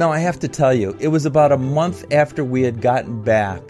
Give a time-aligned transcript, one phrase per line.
[0.00, 3.20] Now, I have to tell you, it was about a month after we had gotten
[3.20, 3.60] back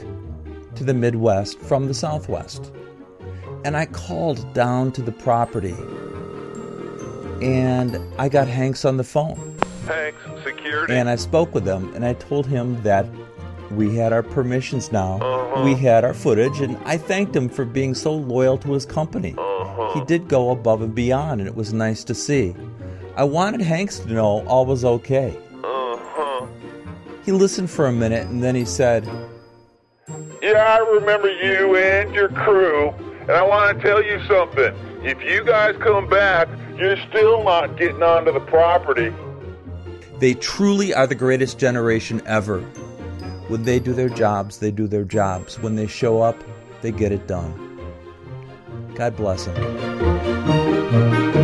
[0.77, 2.73] to the Midwest from the Southwest.
[3.65, 5.75] And I called down to the property
[7.45, 9.59] and I got Hanks on the phone.
[9.89, 10.95] Hanks, security.
[10.95, 13.07] And I spoke with him and I told him that
[13.73, 15.65] we had our permissions now, Uh-huh.
[15.65, 19.35] we had our footage, and I thanked him for being so loyal to his company.
[19.37, 19.95] Uh-huh.
[19.95, 22.55] He did go above and beyond, and it was nice to see.
[23.17, 25.37] I wanted Hanks to know all was okay.
[27.25, 29.05] He listened for a minute and then he said,
[30.43, 34.75] Yeah, I remember you and your crew, and I want to tell you something.
[35.03, 39.13] If you guys come back, you're still not getting onto the property.
[40.19, 42.61] They truly are the greatest generation ever.
[43.49, 45.59] When they do their jobs, they do their jobs.
[45.59, 46.37] When they show up,
[46.83, 47.53] they get it done.
[48.95, 51.40] God bless them.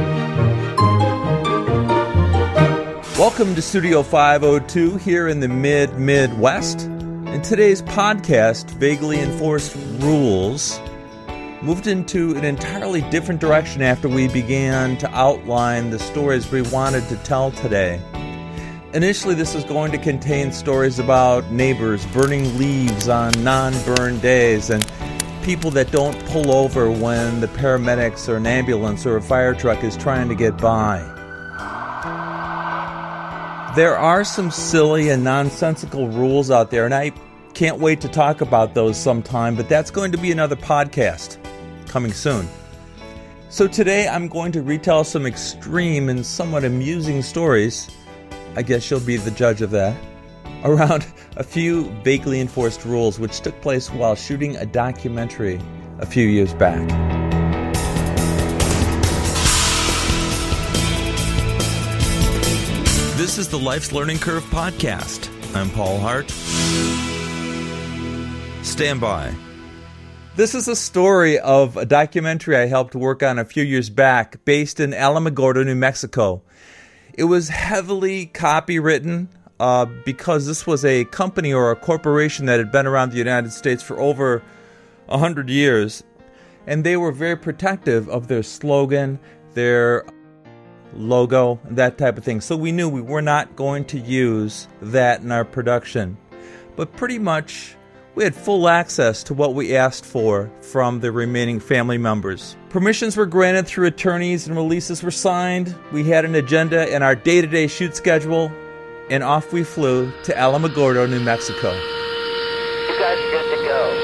[3.26, 6.82] Welcome to Studio 502 here in the mid Midwest.
[6.82, 10.78] In today's podcast, Vaguely Enforced Rules
[11.60, 17.08] moved into an entirely different direction after we began to outline the stories we wanted
[17.08, 18.00] to tell today.
[18.94, 24.70] Initially, this is going to contain stories about neighbors burning leaves on non burn days
[24.70, 24.86] and
[25.42, 29.82] people that don't pull over when the paramedics or an ambulance or a fire truck
[29.82, 31.15] is trying to get by.
[33.76, 37.12] There are some silly and nonsensical rules out there, and I
[37.52, 41.36] can't wait to talk about those sometime, but that's going to be another podcast
[41.86, 42.48] coming soon.
[43.50, 47.90] So today I'm going to retell some extreme and somewhat amusing stories.
[48.56, 49.94] I guess you'll be the judge of that.
[50.64, 55.60] Around a few vaguely enforced rules which took place while shooting a documentary
[55.98, 57.15] a few years back.
[63.16, 65.30] This is the Life's Learning Curve podcast.
[65.56, 66.28] I'm Paul Hart.
[68.62, 69.34] Stand by.
[70.36, 74.44] This is a story of a documentary I helped work on a few years back
[74.44, 76.42] based in Alamogordo, New Mexico.
[77.14, 82.70] It was heavily copywritten uh, because this was a company or a corporation that had
[82.70, 84.42] been around the United States for over
[85.06, 86.04] 100 years,
[86.66, 89.18] and they were very protective of their slogan,
[89.54, 90.04] their
[90.94, 92.40] logo, that type of thing.
[92.40, 96.16] So we knew we were not going to use that in our production.
[96.76, 97.74] But pretty much
[98.14, 102.56] we had full access to what we asked for from the remaining family members.
[102.70, 105.74] Permissions were granted through attorneys and releases were signed.
[105.92, 108.50] We had an agenda and our day to day shoot schedule,
[109.10, 111.74] and off we flew to Alamogordo, New Mexico.
[111.74, 114.02] You guys are good to go.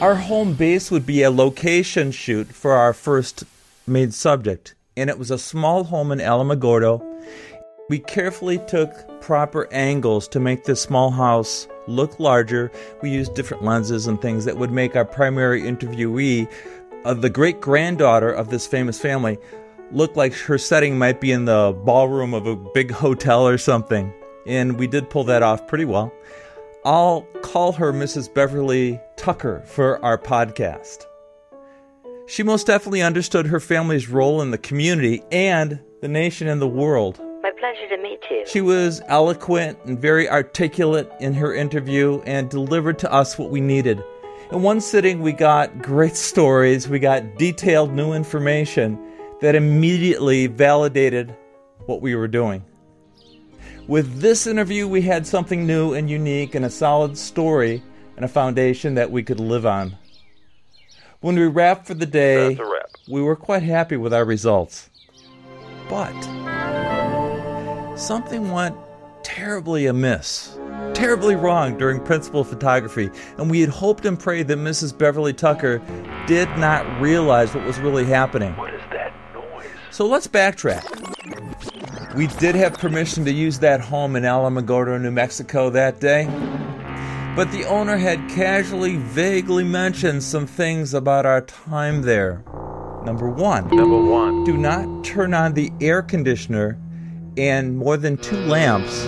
[0.00, 3.44] Our home base would be a location shoot for our first
[3.86, 7.02] main subject, and it was a small home in Alamogordo.
[7.90, 12.72] We carefully took proper angles to make this small house look larger.
[13.02, 16.50] We used different lenses and things that would make our primary interviewee,
[17.04, 19.38] uh, the great granddaughter of this famous family,
[19.90, 24.12] look like her setting might be in the ballroom of a big hotel or something.
[24.46, 26.12] And we did pull that off pretty well.
[26.84, 28.32] I'll call her Mrs.
[28.32, 31.06] Beverly Tucker for our podcast.
[32.26, 36.66] She most definitely understood her family's role in the community and the nation and the
[36.66, 37.20] world.
[37.42, 38.44] My pleasure to meet you.
[38.46, 43.60] She was eloquent and very articulate in her interview and delivered to us what we
[43.60, 44.02] needed.
[44.50, 48.98] In one sitting, we got great stories, we got detailed new information
[49.42, 51.36] that immediately validated
[51.84, 52.64] what we were doing.
[53.86, 57.82] With this interview, we had something new and unique and a solid story
[58.16, 59.98] and a foundation that we could live on.
[61.24, 62.90] When we wrapped for the day, That's a wrap.
[63.08, 64.90] we were quite happy with our results.
[65.88, 66.12] But
[67.96, 68.76] something went
[69.22, 70.58] terribly amiss,
[70.92, 74.98] terribly wrong during principal photography, and we had hoped and prayed that Mrs.
[74.98, 75.80] Beverly Tucker
[76.26, 78.54] did not realize what was really happening.
[78.58, 79.64] What is that noise?
[79.92, 80.84] So let's backtrack.
[82.14, 86.28] We did have permission to use that home in Alamogordo, New Mexico that day.
[87.36, 92.44] But the owner had casually, vaguely mentioned some things about our time there.
[93.04, 94.44] Number one, Number one.
[94.44, 96.78] do not turn on the air conditioner
[97.36, 99.04] and more than two lamps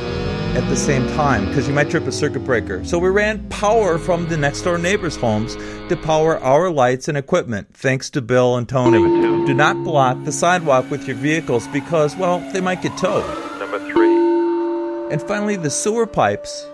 [0.56, 2.84] at the same time because you might trip a circuit breaker.
[2.84, 5.54] So we ran power from the next door neighbors' homes
[5.88, 8.98] to power our lights and equipment, thanks to Bill and Tony.
[9.46, 13.24] Do not block the sidewalk with your vehicles because, well, they might get towed.
[13.60, 15.12] Number three.
[15.12, 16.66] And finally, the sewer pipes,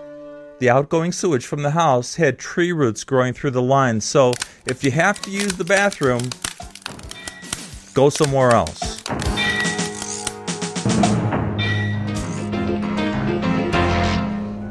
[0.59, 4.05] the outgoing sewage from the house, had tree roots growing through the lines.
[4.05, 4.33] So
[4.65, 6.29] if you have to use the bathroom,
[7.93, 9.03] go somewhere else.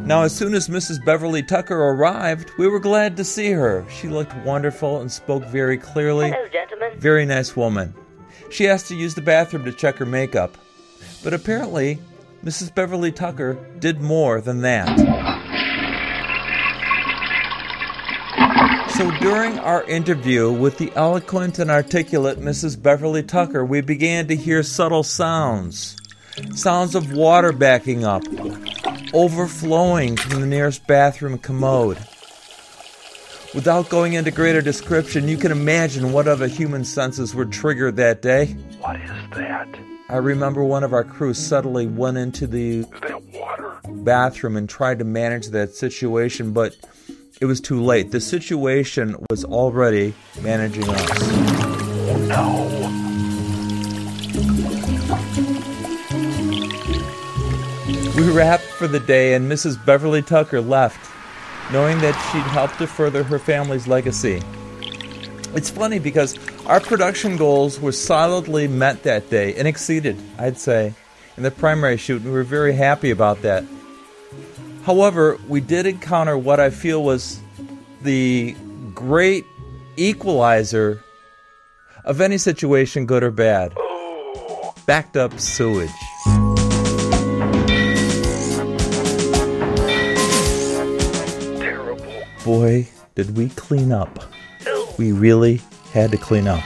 [0.04, 1.02] Now, as soon as Mrs.
[1.04, 3.86] Beverly Tucker arrived, we were glad to see her.
[3.88, 6.30] She looked wonderful and spoke very clearly.
[6.30, 6.98] Hello, gentlemen.
[6.98, 7.94] Very nice woman.
[8.50, 10.58] She asked to use the bathroom to check her makeup.
[11.24, 11.98] But apparently,
[12.44, 12.74] Mrs.
[12.74, 14.88] Beverly Tucker did more than that.
[19.02, 22.80] So during our interview with the eloquent and articulate Mrs.
[22.80, 25.96] Beverly Tucker, we began to hear subtle sounds.
[26.54, 28.22] Sounds of water backing up,
[29.12, 31.98] overflowing from the nearest bathroom commode.
[33.56, 38.22] Without going into greater description, you can imagine what other human senses were triggered that
[38.22, 38.52] day.
[38.78, 39.66] What is that?
[40.10, 42.86] I remember one of our crew suddenly went into the
[43.34, 43.72] water?
[44.04, 46.76] bathroom and tried to manage that situation, but
[47.42, 48.12] it was too late.
[48.12, 51.08] The situation was already managing us.
[52.08, 52.68] Oh, no.
[58.16, 59.84] We wrapped for the day, and Mrs.
[59.84, 61.10] Beverly Tucker left,
[61.72, 64.40] knowing that she'd helped to further her family's legacy.
[65.52, 70.94] It's funny because our production goals were solidly met that day and exceeded, I'd say,
[71.36, 73.64] in the primary shoot, we were very happy about that.
[74.84, 77.40] However, we did encounter what I feel was
[78.02, 78.56] the
[78.94, 79.44] great
[79.96, 81.02] equalizer
[82.04, 83.72] of any situation, good or bad
[84.86, 85.90] backed up sewage.
[91.58, 92.24] Terrible.
[92.44, 94.24] Boy, did we clean up.
[94.98, 95.60] We really
[95.92, 96.62] had to clean up.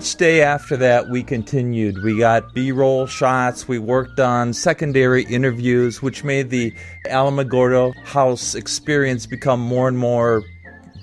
[0.00, 2.02] Each day after that, we continued.
[2.02, 6.72] We got B roll shots, we worked on secondary interviews, which made the
[7.04, 10.42] Alamogordo house experience become more and more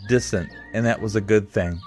[0.10, 1.80] distant, and that was a good thing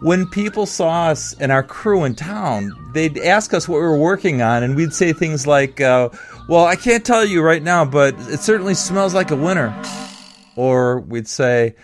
[0.00, 3.98] when people saw us and our crew in town, they'd ask us what we were
[3.98, 6.08] working on, and we'd say things like, uh,
[6.48, 9.74] Well, I can't tell you right now, but it certainly smells like a winter.
[10.56, 11.74] Or we'd say,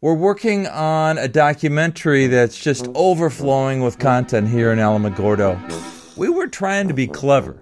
[0.00, 6.16] We're working on a documentary that's just overflowing with content here in Alamogordo.
[6.16, 7.58] We were trying to be clever.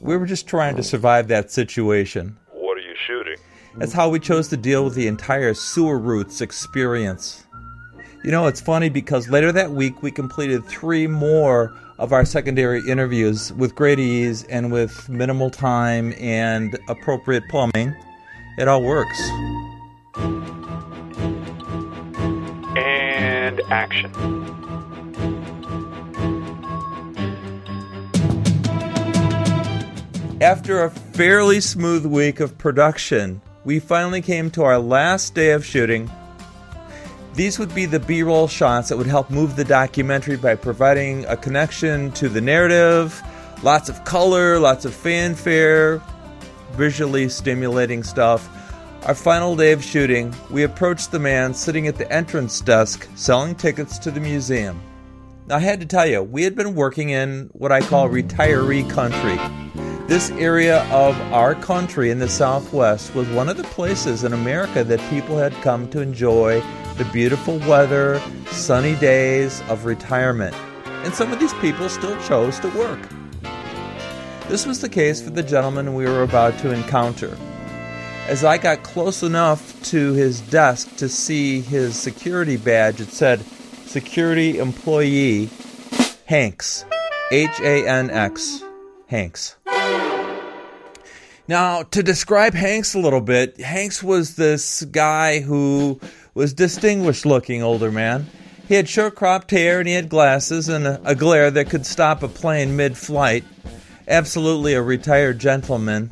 [0.00, 2.38] We were just trying to survive that situation.
[2.50, 3.36] What are you shooting?
[3.76, 7.44] That's how we chose to deal with the entire sewer roots experience.
[8.24, 12.80] You know, it's funny because later that week we completed three more of our secondary
[12.88, 17.94] interviews with great ease and with minimal time and appropriate plumbing.
[18.56, 19.20] It all works.
[23.74, 24.10] Action.
[30.40, 35.64] After a fairly smooth week of production, we finally came to our last day of
[35.64, 36.10] shooting.
[37.34, 41.24] These would be the B roll shots that would help move the documentary by providing
[41.26, 43.20] a connection to the narrative,
[43.62, 46.00] lots of color, lots of fanfare,
[46.72, 48.48] visually stimulating stuff.
[49.06, 53.54] Our final day of shooting, we approached the man sitting at the entrance desk selling
[53.54, 54.80] tickets to the museum.
[55.46, 58.88] Now, I had to tell you, we had been working in what I call retiree
[58.88, 59.36] country.
[60.08, 64.82] This area of our country in the Southwest was one of the places in America
[64.84, 66.62] that people had come to enjoy
[66.96, 70.56] the beautiful weather, sunny days of retirement.
[71.04, 73.06] And some of these people still chose to work.
[74.48, 77.36] This was the case for the gentleman we were about to encounter.
[78.26, 83.44] As I got close enough to his desk to see his security badge, it said
[83.84, 85.50] Security Employee
[86.24, 86.86] Hanks.
[87.30, 88.62] H A N X.
[89.08, 89.56] Hanks.
[91.46, 96.00] Now, to describe Hanks a little bit, Hanks was this guy who
[96.32, 98.26] was distinguished looking older man.
[98.66, 101.84] He had short cropped hair and he had glasses and a, a glare that could
[101.84, 103.44] stop a plane mid flight.
[104.08, 106.10] Absolutely a retired gentleman.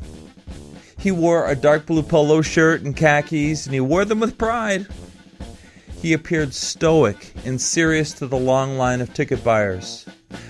[1.03, 4.87] He wore a dark blue polo shirt and khakis, and he wore them with pride.
[6.01, 10.05] He appeared stoic and serious to the long line of ticket buyers.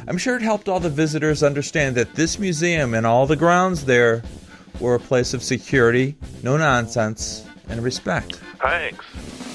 [0.07, 3.85] I'm sure it helped all the visitors understand that this museum and all the grounds
[3.85, 4.21] there
[4.79, 8.35] were a place of security, no nonsense, and respect.
[8.61, 9.03] Thanks.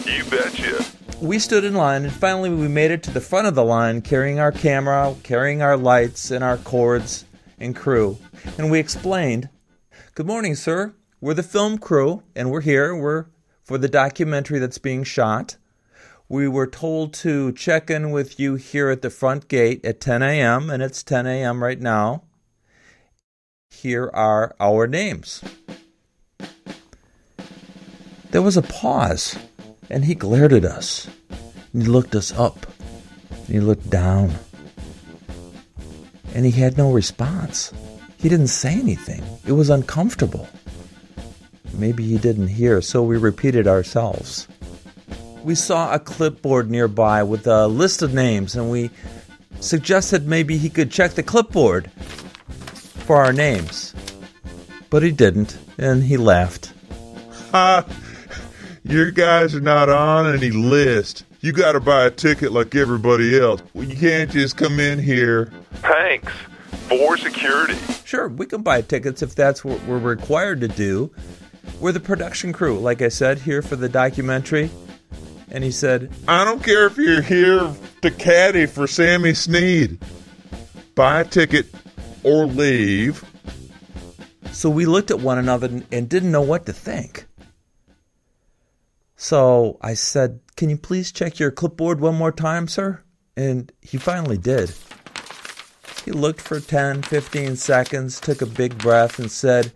[0.05, 0.85] You betcha.
[1.21, 4.03] We stood in line and finally we made it to the front of the line
[4.03, 7.25] carrying our camera, carrying our lights and our cords
[7.61, 8.19] and crew.
[8.57, 9.49] And we explained,
[10.19, 10.97] Good morning, sir.
[11.21, 12.93] We're the film crew and we're here.
[12.93, 13.27] We're
[13.63, 15.59] for the documentary that's being shot.
[16.29, 20.25] We were told to check in with you here at the front gate at 10
[20.25, 21.63] a.m., and it's 10 a.m.
[21.63, 22.25] right now.
[23.71, 25.41] Here are our names.
[28.33, 29.39] There was a pause,
[29.89, 31.09] and he glared at us.
[31.73, 32.67] He looked us up
[33.31, 34.33] And he looked down.
[36.35, 37.73] And he had no response.
[38.19, 39.23] He didn't say anything.
[39.47, 40.49] It was uncomfortable.
[41.75, 44.49] Maybe he didn't hear, so we repeated ourselves.
[45.45, 48.91] We saw a clipboard nearby with a list of names, and we
[49.61, 53.95] suggested maybe he could check the clipboard for our names.
[54.91, 56.73] But he didn't, and he laughed.
[57.53, 57.87] Ha!
[58.83, 61.25] Your guys are not on any list.
[61.41, 63.63] You gotta buy a ticket like everybody else.
[63.75, 65.53] Well, you can't just come in here.
[65.75, 66.33] Thanks.
[66.89, 67.75] For security.
[68.05, 71.11] Sure, we can buy tickets if that's what we're required to do.
[71.81, 74.71] We're the production crew, like I said, here for the documentary.
[75.51, 79.99] And he said, I don't care if you're here to caddy for Sammy Snead.
[80.95, 81.67] Buy a ticket
[82.23, 83.25] or leave.
[84.53, 87.27] So we looked at one another and didn't know what to think.
[89.17, 93.03] So I said, Can you please check your clipboard one more time, sir?
[93.37, 94.73] And he finally did.
[96.05, 99.73] He looked for 10, 15 seconds, took a big breath, and said,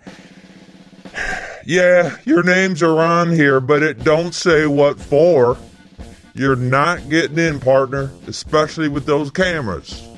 [1.64, 5.58] Yeah, your names are on here, but it don't say what for.
[6.34, 10.08] You're not getting in, partner, especially with those cameras.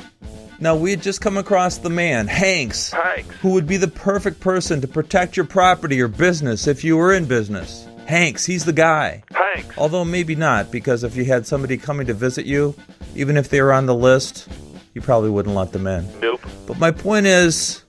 [0.61, 3.35] Now, we had just come across the man, Hanks, Hanks.
[3.41, 7.13] who would be the perfect person to protect your property or business if you were
[7.13, 7.87] in business.
[8.07, 9.25] Hanks, he's the guy.
[9.33, 9.77] Hanks.
[9.77, 12.77] Although maybe not, because if you had somebody coming to visit you,
[13.17, 14.49] even if they were on the list,
[14.95, 16.09] you probably wouldn't let them in.
[16.21, 16.41] Nope.
[16.67, 17.85] But my point is,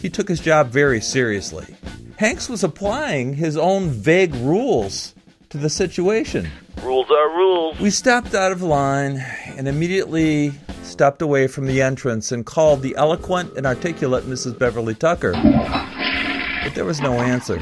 [0.00, 1.76] he took his job very seriously.
[2.16, 5.14] Hanks was applying his own vague rules
[5.50, 6.48] to the situation.
[6.82, 7.78] Rules are rules.
[7.78, 12.96] We stepped out of line and immediately stepped away from the entrance and called the
[12.96, 14.58] eloquent and articulate Mrs.
[14.58, 15.32] Beverly Tucker.
[15.32, 17.56] But there was no answer.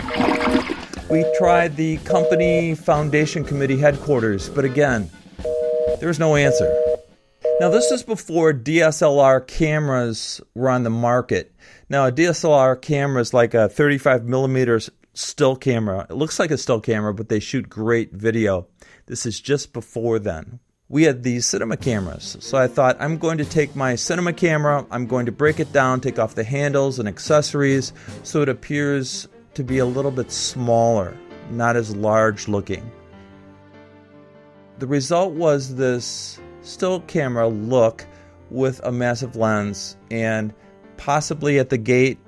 [1.11, 5.11] We tried the company foundation committee headquarters, but again,
[5.99, 6.88] there was no answer.
[7.61, 11.53] Now, this is before DSLR cameras were on the market.
[11.89, 14.79] Now, a DSLR camera is like a 35 millimeter
[15.13, 16.07] still camera.
[16.09, 18.69] It looks like a still camera, but they shoot great video.
[19.07, 20.61] This is just before then.
[20.89, 22.37] We had these cinema cameras.
[22.39, 25.73] So I thought, I'm going to take my cinema camera, I'm going to break it
[25.73, 30.31] down, take off the handles and accessories so it appears to be a little bit
[30.31, 31.17] smaller,
[31.51, 32.89] not as large looking.
[34.79, 38.07] The result was this still camera look
[38.51, 40.53] with a massive lens, and
[40.97, 42.19] possibly at the gate,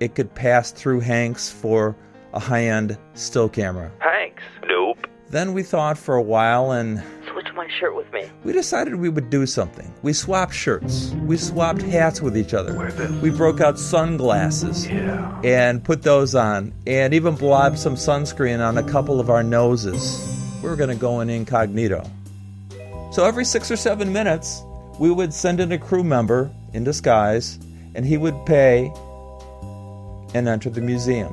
[0.00, 1.94] it could pass through Hanks for
[2.32, 3.90] a high end still camera.
[4.00, 4.42] Hanks.
[4.66, 5.06] Nope.
[5.30, 7.02] Then we thought for a while and
[7.32, 8.28] Switch my shirt with me.
[8.44, 9.92] we decided we would do something.
[10.02, 12.74] We swapped shirts, we swapped hats with each other.
[13.22, 15.40] We broke out sunglasses Yeah.
[15.42, 20.20] and put those on, and even blobbed some sunscreen on a couple of our noses.
[20.62, 22.04] We were going to go in incognito.
[23.14, 24.64] So every six or seven minutes,
[24.98, 27.60] we would send in a crew member in disguise,
[27.94, 28.92] and he would pay
[30.34, 31.32] and enter the museum.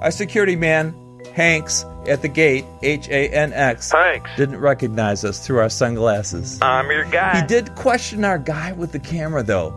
[0.00, 0.92] Our security man,
[1.34, 3.92] Hanks, at the gate, H A N X,
[4.36, 6.58] didn't recognize us through our sunglasses.
[6.62, 7.42] I'm your guy.
[7.42, 9.72] He did question our guy with the camera, though.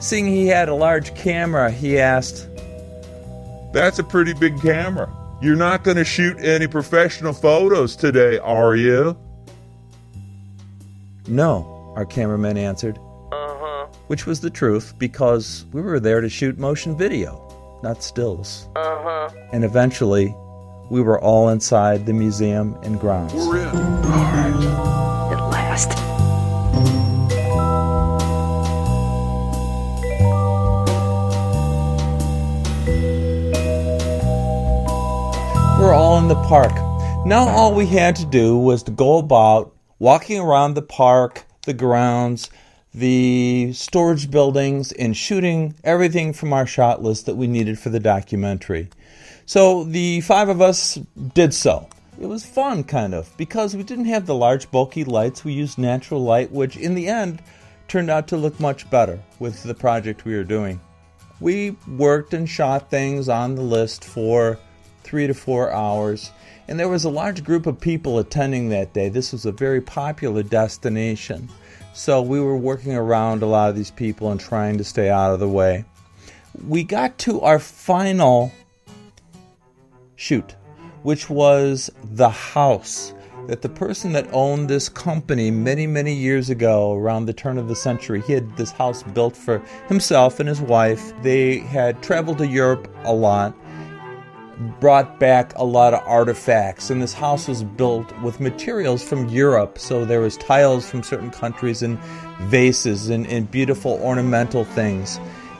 [0.00, 2.48] Seeing he had a large camera, he asked,
[3.74, 5.14] That's a pretty big camera.
[5.42, 9.18] You're not going to shoot any professional photos today, are you?
[11.28, 12.98] No, our cameraman answered,
[13.30, 13.86] Uh huh.
[14.08, 17.40] which was the truth because we were there to shoot motion video,
[17.82, 18.68] not stills.
[18.76, 19.30] Uh huh.
[19.52, 20.34] And eventually,
[20.90, 23.32] we were all inside the museum and grounds.
[23.34, 23.40] At
[25.48, 25.98] last.
[35.80, 36.72] We're all in the park.
[37.26, 41.72] Now all we had to do was to go about walking around the park, the
[41.72, 42.50] grounds,
[42.92, 48.00] the storage buildings, and shooting everything from our shot list that we needed for the
[48.00, 48.90] documentary.
[49.46, 50.98] So the five of us
[51.34, 51.88] did so.
[52.20, 55.44] It was fun, kind of, because we didn't have the large, bulky lights.
[55.44, 57.40] We used natural light, which in the end
[57.86, 60.80] turned out to look much better with the project we were doing.
[61.38, 64.58] We worked and shot things on the list for
[65.02, 66.30] three to four hours,
[66.68, 69.08] and there was a large group of people attending that day.
[69.08, 71.48] This was a very popular destination,
[71.92, 75.32] so we were working around a lot of these people and trying to stay out
[75.34, 75.84] of the way.
[76.66, 78.52] We got to our final
[80.16, 80.54] shoot,
[81.02, 83.14] which was the house
[83.48, 87.68] that the person that owned this company many, many years ago, around the turn of
[87.68, 91.12] the century, he had this house built for himself and his wife.
[91.22, 93.54] They had traveled to Europe a lot.
[94.80, 99.78] Brought back a lot of artifacts and this house was built with materials from Europe.
[99.78, 101.98] So there was tiles from certain countries and
[102.42, 105.18] vases and, and beautiful ornamental things.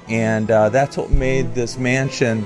[0.09, 2.45] And uh, that's what made this mansion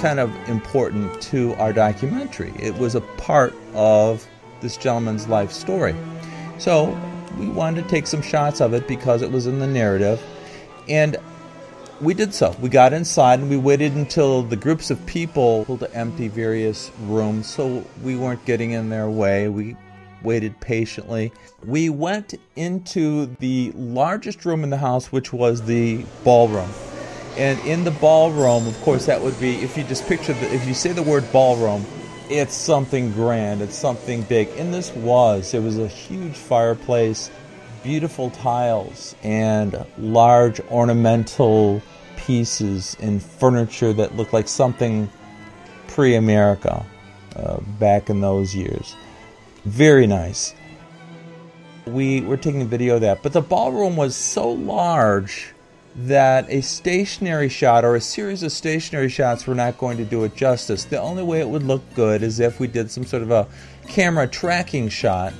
[0.00, 2.52] kind of important to our documentary.
[2.58, 4.26] It was a part of
[4.60, 5.94] this gentleman's life story.
[6.58, 6.98] So
[7.38, 10.22] we wanted to take some shots of it because it was in the narrative.
[10.88, 11.16] And
[12.00, 12.56] we did so.
[12.60, 17.46] We got inside and we waited until the groups of people to empty various rooms
[17.46, 19.48] so we weren't getting in their way.
[19.48, 19.76] We
[20.22, 21.32] waited patiently.
[21.64, 26.70] We went into the largest room in the house, which was the ballroom.
[27.36, 30.66] And in the ballroom, of course, that would be if you just picture the, if
[30.66, 31.84] you say the word ballroom,
[32.28, 34.48] it's something grand, it's something big.
[34.56, 37.30] And this was, it was a huge fireplace,
[37.82, 41.82] beautiful tiles, and large ornamental
[42.16, 45.10] pieces and furniture that looked like something
[45.88, 46.84] pre America
[47.36, 48.94] uh, back in those years.
[49.64, 50.54] Very nice.
[51.86, 55.54] We were taking a video of that, but the ballroom was so large
[55.96, 60.22] that a stationary shot or a series of stationary shots were not going to do
[60.24, 60.84] it justice.
[60.84, 63.48] The only way it would look good is if we did some sort of a
[63.88, 65.32] camera tracking shot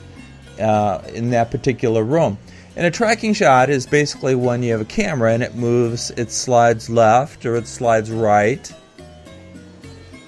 [0.61, 2.39] uh, in that particular room.
[2.77, 6.31] And a tracking shot is basically when you have a camera and it moves, it
[6.31, 8.73] slides left or it slides right.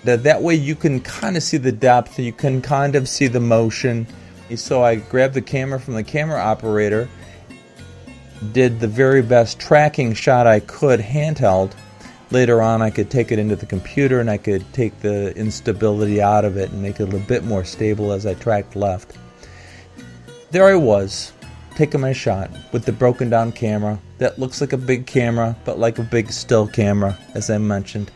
[0.05, 3.29] That that way you can kind of see the depth, you can kind of see
[3.29, 4.07] the motion.
[4.57, 7.09] So I grabbed the camera from the camera operator,
[8.53, 11.73] did the very best tracking shot I could handheld.
[12.33, 16.21] Later on, I could take it into the computer and I could take the instability
[16.21, 19.17] out of it and make it a bit more stable as I tracked left.
[20.53, 21.33] There I was,
[21.77, 25.79] taking my shot with the broken down camera that looks like a big camera, but
[25.79, 28.11] like a big still camera, as I mentioned.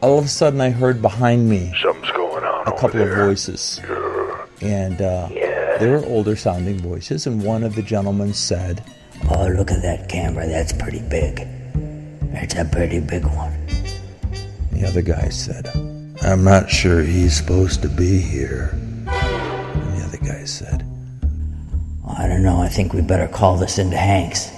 [0.00, 2.68] All of a sudden, I heard behind me Something's going on.
[2.68, 3.26] a couple of over there.
[3.26, 3.80] voices.
[4.62, 5.28] And uh,
[5.78, 8.82] they were older sounding voices, and one of the gentlemen said,
[9.30, 10.46] Oh, look at that camera.
[10.46, 11.46] That's pretty big.
[12.32, 13.52] That's a pretty big one.
[14.72, 15.68] The other guy said,
[16.22, 18.72] I'm not sure he's supposed to be here.
[20.48, 20.84] Said,
[22.16, 22.60] I don't know.
[22.60, 24.50] I think we better call this into Hanks.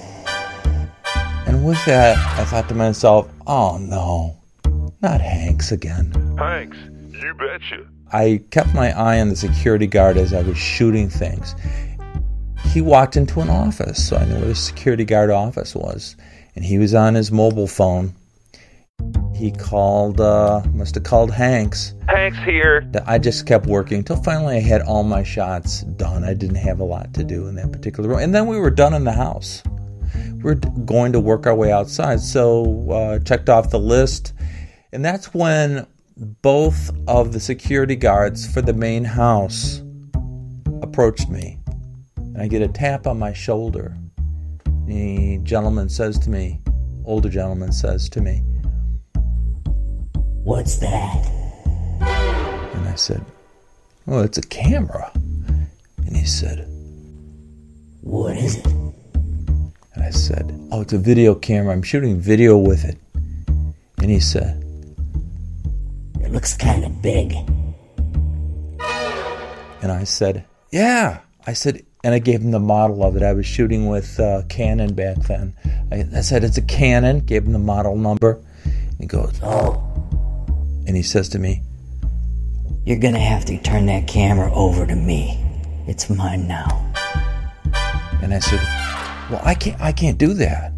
[1.46, 4.36] and with that, I thought to myself, oh no,
[5.02, 6.12] not Hanks again.
[6.38, 6.78] Hanks,
[7.10, 7.86] you betcha.
[8.12, 11.54] I kept my eye on the security guard as I was shooting things.
[12.72, 16.16] He walked into an office, so I knew where the security guard office was.
[16.56, 18.14] And he was on his mobile phone.
[19.40, 21.94] He called, uh, must have called Hanks.
[22.08, 22.86] Hank's here.
[23.06, 26.24] I just kept working until finally I had all my shots done.
[26.24, 28.18] I didn't have a lot to do in that particular room.
[28.18, 29.62] And then we were done in the house.
[30.42, 32.20] We're going to work our way outside.
[32.20, 34.34] So uh, checked off the list.
[34.92, 35.86] And that's when
[36.42, 39.82] both of the security guards for the main house
[40.82, 41.58] approached me.
[42.18, 43.96] And I get a tap on my shoulder.
[44.84, 46.60] The gentleman says to me,
[47.06, 48.42] older gentleman says to me,
[50.50, 51.30] What's that?
[52.00, 53.24] And I said,
[54.04, 55.12] Well, it's a camera.
[55.14, 56.66] And he said,
[58.00, 58.66] What is it?
[58.66, 61.72] And I said, Oh, it's a video camera.
[61.72, 62.98] I'm shooting video with it.
[63.98, 64.60] And he said,
[66.20, 67.32] It looks kind of big.
[69.82, 71.20] And I said, Yeah.
[71.46, 73.22] I said, and I gave him the model of it.
[73.22, 75.54] I was shooting with uh, Canon back then.
[75.92, 77.20] I, I said, It's a Canon.
[77.20, 78.42] Gave him the model number.
[78.98, 79.89] He goes, Oh,
[80.90, 81.62] and he says to me,
[82.84, 85.38] you're gonna have to turn that camera over to me.
[85.86, 86.92] It's mine now.
[88.20, 88.58] And I said,
[89.30, 89.80] "Well, I can't.
[89.80, 90.72] I can't do that."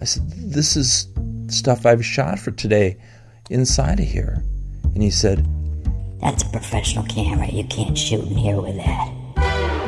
[0.00, 1.06] I said, "This is
[1.46, 2.96] stuff I've shot for today,
[3.50, 4.42] inside of here."
[4.94, 5.46] And he said,
[6.20, 7.46] That's a professional camera.
[7.46, 9.08] You can't shoot in here with that.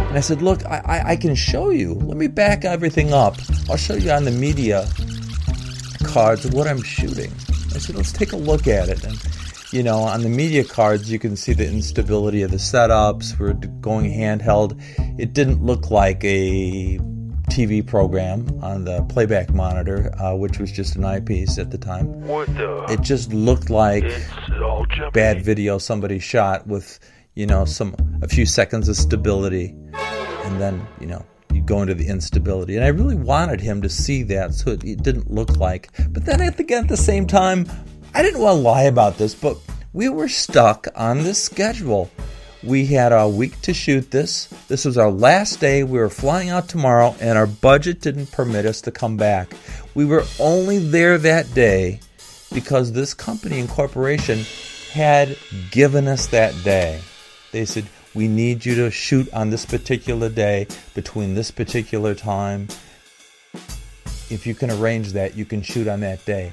[0.08, 1.94] and I said, "Look, I, I, I can show you.
[1.94, 3.34] Let me back everything up.
[3.68, 4.86] I'll show you on the media
[6.04, 7.32] cards what I'm shooting."
[7.74, 9.18] I said, "Let's take a look at it." And
[9.74, 13.36] you know, on the media cards, you can see the instability of the setups.
[13.36, 14.80] We're going handheld.
[15.18, 16.98] It didn't look like a
[17.50, 22.06] TV program on the playback monitor, uh, which was just an eyepiece at the time.
[22.22, 22.86] What the?
[22.88, 24.30] It just looked like it's
[24.62, 25.10] all jumping.
[25.10, 27.00] bad video somebody shot with,
[27.34, 29.74] you know, some a few seconds of stability,
[30.44, 32.76] and then you know you go into the instability.
[32.76, 35.90] And I really wanted him to see that, so it, it didn't look like.
[36.10, 37.66] But then at the, at the same time,
[38.16, 39.58] I didn't want to lie about this, but
[39.92, 42.12] we were stuck on this schedule.
[42.62, 44.46] We had a week to shoot this.
[44.68, 45.82] This was our last day.
[45.82, 49.52] We were flying out tomorrow, and our budget didn't permit us to come back.
[49.96, 51.98] We were only there that day
[52.52, 54.44] because this company and corporation
[54.92, 55.36] had
[55.72, 57.00] given us that day.
[57.50, 62.68] They said, We need you to shoot on this particular day between this particular time.
[64.30, 66.52] If you can arrange that, you can shoot on that day.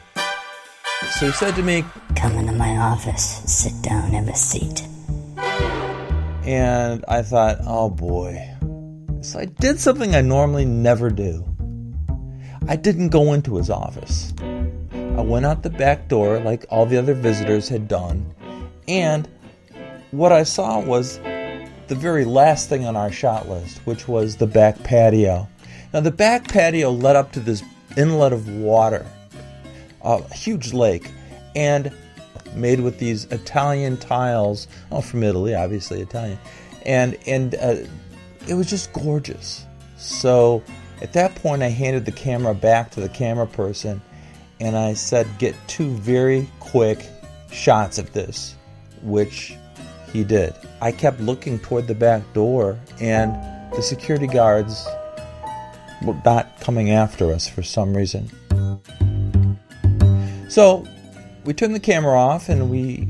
[1.09, 1.83] So he said to me,
[2.15, 4.83] Come into my office, sit down, have a seat.
[6.45, 8.47] and I thought, oh boy.
[9.21, 11.45] So I did something I normally never do.
[12.67, 14.33] I didn't go into his office.
[14.91, 18.33] I went out the back door like all the other visitors had done,
[18.87, 19.27] and
[20.11, 21.17] what I saw was
[21.87, 25.47] the very last thing on our shot list, which was the back patio.
[25.93, 27.61] Now, the back patio led up to this
[27.97, 29.05] inlet of water,
[30.03, 31.11] a huge lake,
[31.55, 31.91] and
[32.55, 34.67] made with these Italian tiles.
[34.91, 36.39] Oh, from Italy, obviously Italian,
[36.85, 37.75] and and uh,
[38.47, 39.65] it was just gorgeous.
[39.97, 40.63] So
[41.01, 44.01] at that point, I handed the camera back to the camera person,
[44.59, 47.05] and I said, "Get two very quick
[47.51, 48.55] shots of this,"
[49.01, 49.55] which
[50.11, 50.53] he did.
[50.81, 53.33] I kept looking toward the back door, and
[53.73, 54.85] the security guards
[56.03, 58.29] were not coming after us for some reason.
[60.51, 60.85] So
[61.45, 63.07] we turned the camera off and we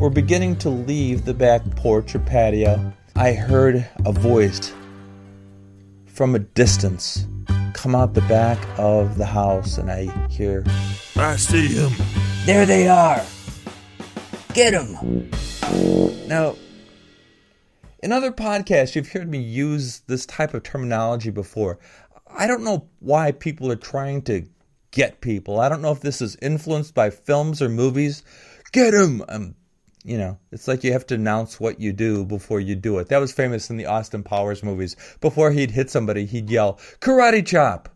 [0.00, 2.92] were beginning to leave the back porch or patio.
[3.14, 4.72] I heard a voice
[6.06, 7.28] from a distance
[7.72, 10.64] come out the back of the house, and I hear,
[11.14, 11.92] I see him.
[12.46, 13.24] There they are!
[14.52, 15.30] Get 'em!
[16.26, 16.56] Now,
[18.02, 21.78] in other podcasts, you've heard me use this type of terminology before.
[22.28, 24.46] I don't know why people are trying to
[24.96, 25.60] get people.
[25.60, 28.22] I don't know if this is influenced by films or movies.
[28.72, 29.22] Get him!
[29.28, 29.54] Um,
[30.04, 33.08] you know, it's like you have to announce what you do before you do it.
[33.08, 34.96] That was famous in the Austin Powers movies.
[35.20, 37.90] Before he'd hit somebody, he'd yell, Karate chop!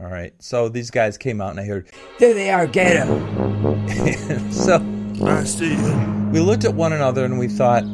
[0.00, 3.88] All right, so these guys came out and I heard, There they are, get 'em!
[4.52, 4.76] so
[5.26, 6.32] I see him.
[6.32, 7.84] we looked at one another and we thought,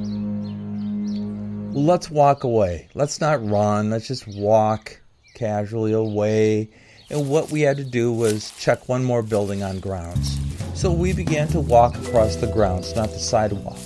[1.74, 2.88] let's walk away.
[2.94, 3.90] Let's not run.
[3.90, 5.00] Let's just walk
[5.35, 6.70] casually away.
[7.14, 10.37] And what we had to do was check one more building on grounds.
[10.74, 13.79] So we began to walk across the grounds, not the sidewalk.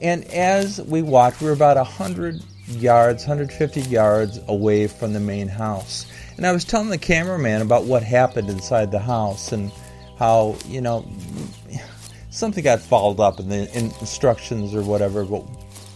[0.00, 5.48] And as we walked, we were about 100 yards, 150 yards away from the main
[5.48, 6.06] house.
[6.36, 9.72] And I was telling the cameraman about what happened inside the house and
[10.16, 11.04] how, you know,
[12.30, 15.44] something got followed up in the instructions or whatever, but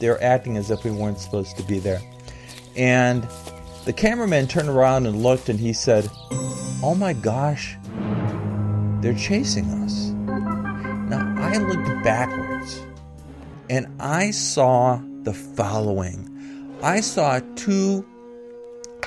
[0.00, 2.00] they're acting as if we weren't supposed to be there.
[2.74, 3.24] And
[3.84, 6.10] the cameraman turned around and looked and he said,
[6.82, 7.76] Oh my gosh,
[9.00, 10.10] they're chasing us.
[11.08, 12.82] Now I looked backwards
[13.70, 16.34] and I saw the following
[16.84, 18.04] I saw two,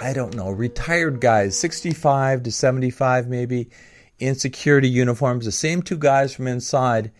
[0.02, 3.70] I don't know, retired guys, 65 to 75 maybe,
[4.18, 7.12] in security uniforms, the same two guys from inside,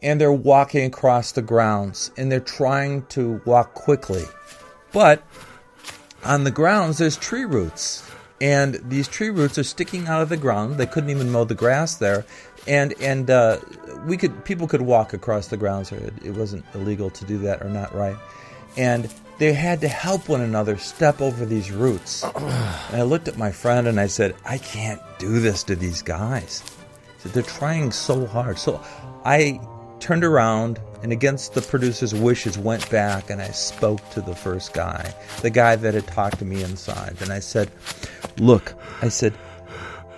[0.00, 4.22] and they're walking across the grounds and they're trying to walk quickly.
[4.92, 5.24] But
[6.24, 8.08] on the grounds, there's tree roots,
[8.40, 10.76] and these tree roots are sticking out of the ground.
[10.76, 12.24] They couldn't even mow the grass there,
[12.66, 13.58] and and uh,
[14.06, 15.92] we could people could walk across the grounds.
[15.92, 18.16] It, it wasn't illegal to do that, or not right,
[18.76, 22.24] and they had to help one another step over these roots.
[22.36, 26.02] and I looked at my friend and I said, I can't do this to these
[26.02, 26.62] guys.
[27.18, 28.58] Said, They're trying so hard.
[28.58, 28.82] So
[29.24, 29.60] I
[30.00, 34.74] turned around and against the producer's wishes went back and I spoke to the first
[34.74, 37.16] guy, the guy that had talked to me inside.
[37.20, 37.70] And I said,
[38.38, 39.34] Look, I said,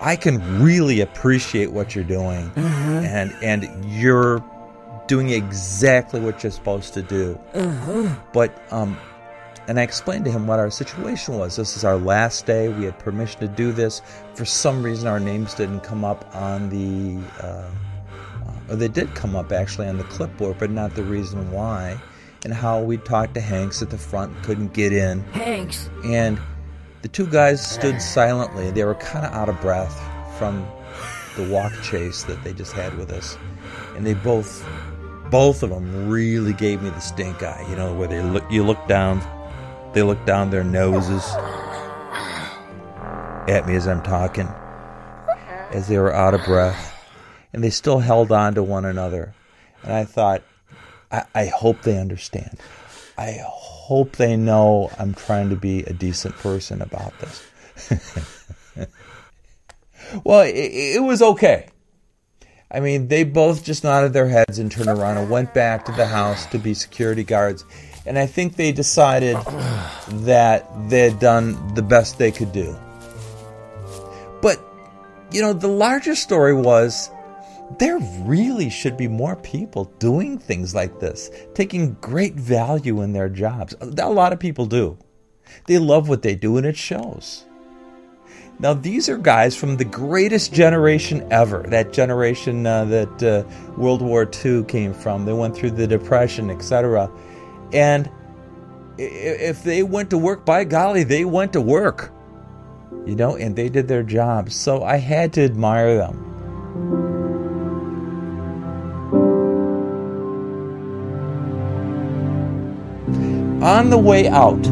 [0.00, 4.42] I can really appreciate what you're doing and and you're
[5.06, 7.38] doing exactly what you're supposed to do.
[8.32, 8.96] But um
[9.68, 11.54] and I explained to him what our situation was.
[11.54, 12.68] This is our last day.
[12.70, 14.02] We had permission to do this.
[14.34, 17.24] For some reason, our names didn't come up on the.
[17.40, 17.70] Uh,
[18.68, 22.00] or they did come up actually on the clipboard, but not the reason why.
[22.44, 25.22] And how we talked to Hanks at the front, couldn't get in.
[25.32, 25.88] Hanks!
[26.04, 26.40] And
[27.02, 28.70] the two guys stood silently.
[28.70, 29.98] They were kind of out of breath
[30.38, 30.66] from
[31.36, 33.38] the walk chase that they just had with us.
[33.96, 34.66] And they both,
[35.30, 38.64] both of them really gave me the stink eye, you know, where they look, you
[38.64, 39.22] look down,
[39.94, 41.24] they look down their noses
[43.48, 44.48] at me as I'm talking,
[45.70, 46.88] as they were out of breath.
[47.52, 49.34] And they still held on to one another.
[49.82, 50.42] And I thought,
[51.10, 52.60] I, I hope they understand.
[53.18, 53.38] I
[53.90, 57.42] hope they know I'm trying to be a decent person about this.
[60.24, 61.66] well, it, it was okay.
[62.70, 65.92] I mean, they both just nodded their heads and turned around and went back to
[65.92, 67.64] the house to be security guards.
[68.06, 69.36] And I think they decided
[70.24, 72.78] that they had done the best they could do.
[74.40, 74.60] But,
[75.32, 77.10] you know, the larger story was
[77.78, 83.28] there really should be more people doing things like this, taking great value in their
[83.28, 83.74] jobs.
[83.80, 84.98] A lot of people do.
[85.66, 87.44] They love what they do, and it shows.
[88.58, 94.02] Now, these are guys from the greatest generation ever, that generation uh, that uh, World
[94.02, 95.24] War II came from.
[95.24, 97.10] They went through the Depression, etc.
[97.72, 98.10] And
[98.98, 102.12] if they went to work, by golly, they went to work.
[103.06, 104.54] You know, and they did their jobs.
[104.54, 106.29] So I had to admire them.
[113.62, 114.64] On the way out,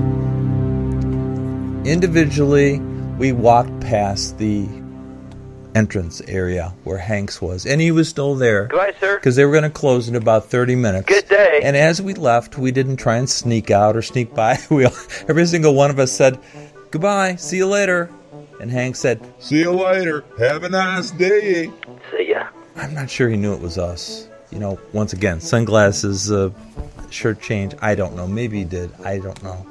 [1.87, 2.79] individually,
[3.19, 4.67] we walked past the
[5.75, 8.67] entrance area where Hanks was, and he was still there.
[8.67, 9.17] Goodbye, sir.
[9.17, 11.07] Because they were going to close in about 30 minutes.
[11.07, 11.61] Good day.
[11.63, 14.59] And as we left, we didn't try and sneak out or sneak by.
[14.71, 14.93] We all,
[15.29, 16.39] every single one of us said,
[16.91, 18.11] "Goodbye, see you later."
[18.61, 20.25] And Hank said, See you later.
[20.39, 21.71] Have a nice day.
[22.11, 22.49] See ya.
[22.75, 24.29] I'm not sure he knew it was us.
[24.51, 26.51] You know, once again, sunglasses, uh,
[27.11, 27.75] shirt change.
[27.81, 28.27] I don't know.
[28.27, 28.91] Maybe he did.
[29.05, 29.67] I don't know.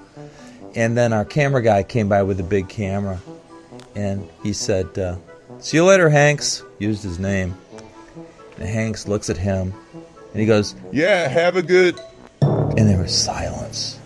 [0.76, 3.20] And then our camera guy came by with a big camera,
[3.96, 5.16] and he said, uh,
[5.60, 7.56] "See you later, Hanks." Used his name.
[8.60, 9.74] And Hanks looks at him,
[10.34, 12.00] and he goes, Yeah, have a good.
[12.42, 14.00] and there was silence.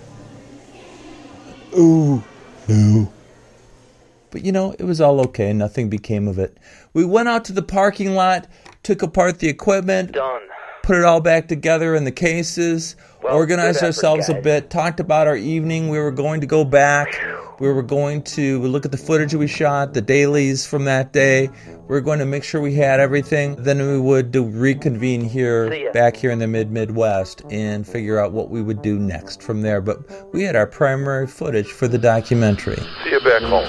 [1.77, 2.21] Ooh,
[2.69, 3.09] ooh.
[4.29, 5.53] But you know, it was all okay.
[5.53, 6.57] Nothing became of it.
[6.93, 8.47] We went out to the parking lot,
[8.83, 10.41] took apart the equipment, Done.
[10.83, 15.27] put it all back together in the cases, Well, organized ourselves a bit, talked about
[15.27, 15.89] our evening.
[15.89, 17.07] We were going to go back.
[17.59, 21.49] We were going to look at the footage we shot, the dailies from that day.
[21.67, 23.55] We were going to make sure we had everything.
[23.57, 28.31] Then we would do reconvene here, back here in the mid Midwest, and figure out
[28.31, 29.81] what we would do next from there.
[29.81, 32.81] But we had our primary footage for the documentary.
[33.03, 33.67] See you back home.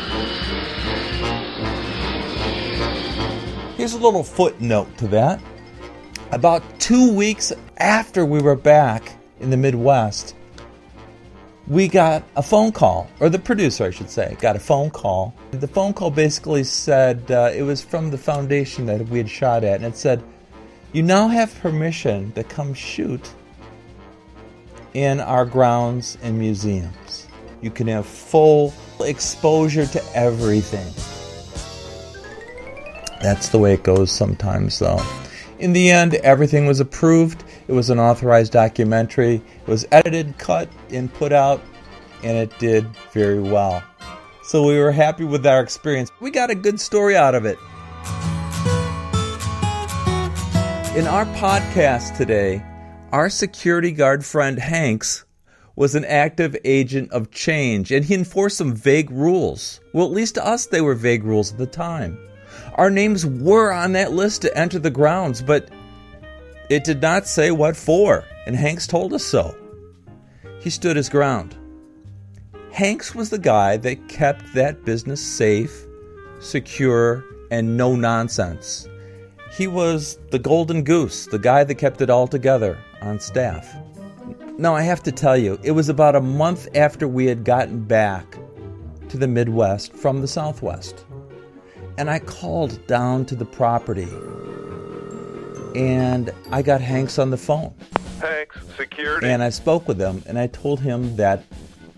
[3.77, 5.43] Here's a little footnote to that.
[6.31, 10.35] About two weeks after we were back in the Midwest,
[11.67, 15.35] we got a phone call, or the producer, I should say, got a phone call.
[15.53, 19.65] The phone call basically said uh, it was from the foundation that we had shot
[19.65, 20.23] at, and it said,
[20.93, 23.33] You now have permission to come shoot
[24.95, 27.27] in our grounds and museums.
[27.61, 30.93] You can have full exposure to everything.
[33.23, 35.01] That's the way it goes sometimes, though.
[35.61, 37.45] In the end, everything was approved.
[37.73, 39.37] It was an authorized documentary.
[39.37, 41.63] It was edited, cut, and put out,
[42.23, 43.83] and it did very well.
[44.43, 46.11] So we were happy with our experience.
[46.21, 47.57] We got a good story out of it.
[50.95, 52.63] In our podcast today,
[53.11, 55.25] our security guard friend Hanks
[55.75, 59.81] was an active agent of change, and he enforced some vague rules.
[59.95, 62.19] Well, at least to us, they were vague rules at the time.
[62.75, 65.71] Our names were on that list to enter the grounds, but
[66.69, 69.57] it did not say what for, and Hanks told us so.
[70.61, 71.57] He stood his ground.
[72.71, 75.87] Hanks was the guy that kept that business safe,
[76.41, 78.89] secure, and no nonsense.
[79.53, 83.77] He was the golden goose, the guy that kept it all together on staff.
[84.57, 87.81] Now, I have to tell you, it was about a month after we had gotten
[87.81, 88.39] back
[89.11, 91.05] to the Midwest from the Southwest.
[91.99, 94.09] And I called down to the property
[95.75, 97.75] and I got Hanks on the phone.
[98.21, 99.29] Hanks, security.
[99.29, 101.45] And I spoke with him and I told him that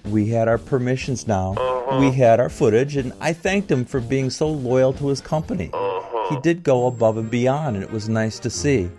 [0.06, 1.52] we had our permissions now.
[1.52, 2.00] Uh-huh.
[2.00, 5.70] We had our footage and I thanked him for being so loyal to his company.
[5.72, 6.34] Uh-huh.
[6.34, 8.90] He did go above and beyond and it was nice to see.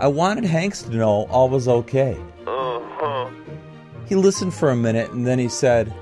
[0.00, 2.18] I wanted Hanks to know all was okay.
[2.46, 3.30] Uh-huh.
[4.06, 5.92] He listened for a minute and then he said,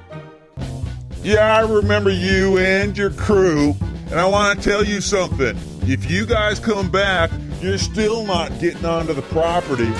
[1.22, 3.74] Yeah, I remember you and your crew,
[4.10, 5.56] and I want to tell you something.
[5.82, 7.30] If you guys come back,
[7.60, 9.90] you're still not getting onto the property.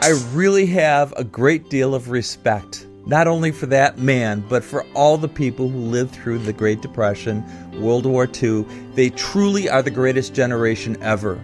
[0.00, 4.86] I really have a great deal of respect, not only for that man, but for
[4.94, 7.44] all the people who lived through the Great Depression,
[7.78, 8.64] World War II.
[8.94, 11.34] They truly are the greatest generation ever.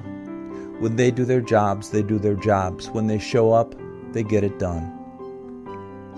[0.79, 2.89] When they do their jobs, they do their jobs.
[2.89, 3.75] When they show up,
[4.13, 4.91] they get it done.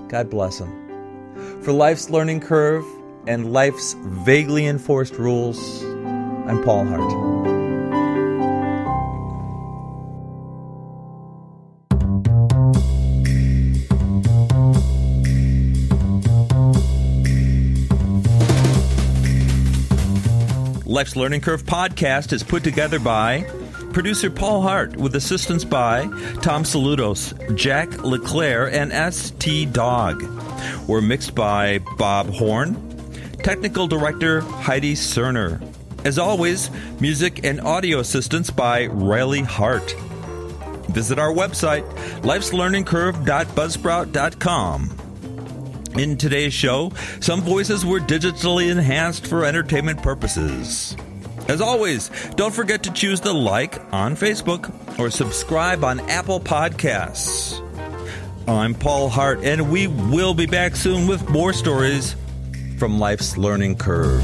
[0.09, 1.63] God bless them.
[1.63, 2.85] For life's learning curve
[3.27, 5.83] and life's vaguely enforced rules,
[6.49, 7.37] I'm Paul Hart.
[20.87, 23.43] Life's Learning Curve podcast is put together by
[23.93, 26.03] producer Paul Hart with assistance by
[26.43, 30.23] Tom Saludos, Jack LeClaire, and ST Dog.
[30.87, 32.77] We're mixed by Bob Horn,
[33.43, 35.61] technical director Heidi Cerner,
[36.07, 39.91] As always, music and audio assistance by Riley Hart.
[40.91, 41.83] Visit our website,
[42.21, 44.97] lifeslearningcurve.buzzsprout.com.
[45.99, 50.97] In today's show, some voices were digitally enhanced for entertainment purposes.
[51.49, 57.61] As always, don't forget to choose the like on Facebook or subscribe on Apple Podcasts.
[58.47, 62.15] I'm Paul Hart, and we will be back soon with more stories
[62.79, 64.23] from life's learning curve.